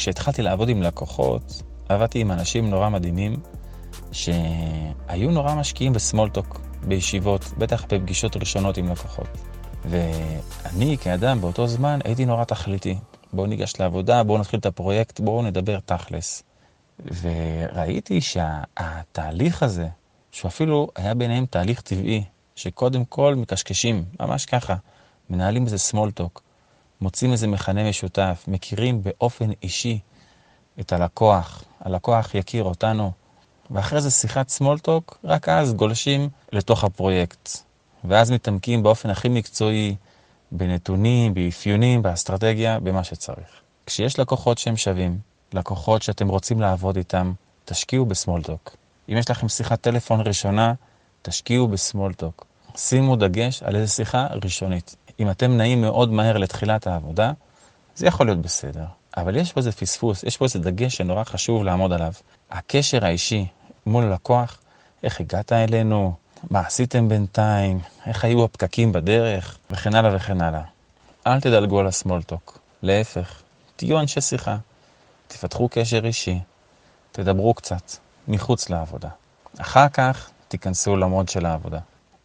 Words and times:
כשהתחלתי 0.00 0.42
לעבוד 0.42 0.68
עם 0.68 0.82
לקוחות, 0.82 1.62
עבדתי 1.88 2.20
עם 2.20 2.32
אנשים 2.32 2.70
נורא 2.70 2.88
מדהימים, 2.88 3.36
שהיו 4.12 5.30
נורא 5.30 5.54
משקיעים 5.54 5.92
בסמולטוק, 5.92 6.60
בישיבות, 6.88 7.44
בטח 7.58 7.84
בפגישות 7.84 8.36
ראשונות 8.36 8.76
עם 8.76 8.88
לקוחות. 8.92 9.28
ואני 9.84 10.98
כאדם 10.98 11.40
באותו 11.40 11.66
זמן 11.66 11.98
הייתי 12.04 12.24
נורא 12.24 12.44
תכליתי. 12.44 12.98
בואו 13.32 13.46
ניגש 13.46 13.72
לעבודה, 13.80 14.22
בואו 14.22 14.38
נתחיל 14.38 14.60
את 14.60 14.66
הפרויקט, 14.66 15.20
בואו 15.20 15.42
נדבר 15.42 15.78
תכלס. 15.80 16.42
וראיתי 17.20 18.20
שהתהליך 18.20 19.62
הזה, 19.62 19.88
שהוא 20.32 20.48
אפילו 20.48 20.88
היה 20.96 21.14
ביניהם 21.14 21.46
תהליך 21.46 21.80
טבעי, 21.80 22.24
שקודם 22.56 23.04
כל 23.04 23.34
מקשקשים, 23.34 24.04
ממש 24.20 24.46
ככה, 24.46 24.74
מנהלים 25.30 25.64
איזה 25.64 25.76
small 25.90 26.20
talk, 26.20 26.40
מוצאים 27.00 27.32
איזה 27.32 27.46
מכנה 27.46 27.88
משותף, 27.88 28.44
מכירים 28.48 29.02
באופן 29.02 29.50
אישי 29.62 29.98
את 30.80 30.92
הלקוח, 30.92 31.64
הלקוח 31.80 32.34
יכיר 32.34 32.64
אותנו, 32.64 33.12
ואחרי 33.70 34.00
זה 34.00 34.10
שיחת 34.10 34.50
talk, 34.86 35.14
רק 35.24 35.48
אז 35.48 35.74
גולשים 35.74 36.28
לתוך 36.52 36.84
הפרויקט. 36.84 37.48
ואז 38.04 38.30
מתעמקים 38.30 38.82
באופן 38.82 39.10
הכי 39.10 39.28
מקצועי 39.28 39.96
בנתונים, 40.52 41.34
באפיונים, 41.34 42.02
באסטרטגיה, 42.02 42.80
במה 42.80 43.04
שצריך. 43.04 43.60
כשיש 43.86 44.18
לקוחות 44.18 44.58
שהם 44.58 44.76
שווים, 44.76 45.18
לקוחות 45.52 46.02
שאתם 46.02 46.28
רוצים 46.28 46.60
לעבוד 46.60 46.96
איתם, 46.96 47.32
תשקיעו 47.64 48.06
בסמולטוק. 48.06 48.76
אם 49.08 49.16
יש 49.16 49.30
לכם 49.30 49.48
שיחת 49.48 49.80
טלפון 49.80 50.20
ראשונה, 50.20 50.74
תשקיעו 51.22 51.68
בסמולטוק. 51.68 52.46
שימו 52.76 53.16
דגש 53.16 53.62
על 53.62 53.76
איזו 53.76 53.94
שיחה 53.94 54.26
ראשונית. 54.42 54.96
אם 55.20 55.30
אתם 55.30 55.56
נעים 55.56 55.80
מאוד 55.80 56.12
מהר 56.12 56.38
לתחילת 56.38 56.86
העבודה, 56.86 57.32
זה 57.96 58.06
יכול 58.06 58.26
להיות 58.26 58.38
בסדר. 58.38 58.84
אבל 59.16 59.36
יש 59.36 59.52
פה 59.52 59.60
איזה 59.60 59.72
פספוס, 59.72 60.22
יש 60.22 60.36
פה 60.36 60.44
איזה 60.44 60.58
דגש 60.58 60.96
שנורא 60.96 61.24
חשוב 61.24 61.64
לעמוד 61.64 61.92
עליו. 61.92 62.12
הקשר 62.50 63.04
האישי 63.04 63.46
מול 63.86 64.12
לקוח, 64.12 64.58
איך 65.02 65.20
הגעת 65.20 65.52
אלינו, 65.52 66.14
מה 66.50 66.60
עשיתם 66.60 67.08
בינתיים, 67.08 67.80
איך 68.06 68.24
היו 68.24 68.44
הפקקים 68.44 68.92
בדרך, 68.92 69.58
וכן 69.70 69.94
הלאה 69.94 70.16
וכן 70.16 70.40
הלאה. 70.40 70.62
אל 71.26 71.40
תדלגו 71.40 71.80
על 71.80 71.86
הסמולטוק, 71.86 72.58
להפך, 72.82 73.42
תהיו 73.76 74.00
אנשי 74.00 74.20
שיחה, 74.20 74.56
תפתחו 75.28 75.68
קשר 75.70 76.06
אישי, 76.06 76.38
תדברו 77.12 77.54
קצת, 77.54 77.92
מחוץ 78.28 78.70
לעבודה. 78.70 79.08
אחר 79.58 79.88
כך 79.88 80.30
תיכנסו 80.48 80.96
למוד 80.96 81.28
של 81.28 81.46
העבודה. 81.46 81.78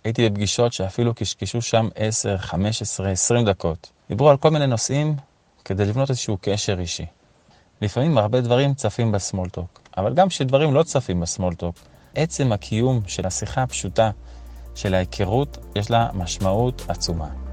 הייתי 0.06 0.30
בפגישות 0.30 0.74
שאפילו 0.74 1.14
קשקשו 1.14 1.62
שם 1.62 1.90
10, 1.96 2.38
15, 2.38 3.12
20 3.12 3.46
דקות. 3.46 3.92
דיברו 4.10 4.30
על 4.30 4.38
כל 4.38 4.50
מיני 4.50 4.68
נושאים 4.68 5.16
כדי 5.66 5.86
לבנות 5.86 6.10
איזשהו 6.10 6.38
קשר 6.42 6.80
אישי. 6.80 7.06
לפעמים 7.82 8.18
הרבה 8.18 8.42
דברים 8.42 8.74
צפים 8.74 9.12
בסמולטוק, 9.12 9.80
אבל 9.98 10.14
גם 10.14 10.30
כשדברים 10.30 10.74
לא 10.74 10.84
צפים 10.84 11.20
בסמולטוק, 11.20 11.76
עצם 12.16 12.52
הקיום 12.52 13.02
של 13.08 13.28
השיחה 13.28 13.64
הפשוטה 13.64 14.12
של 14.76 14.94
ההיכרות, 14.94 15.58
יש 15.76 15.92
לה 15.92 16.10
משמעות 16.14 16.86
עצומה. 16.88 17.45